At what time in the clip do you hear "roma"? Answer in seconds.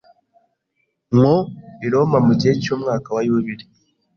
1.91-2.17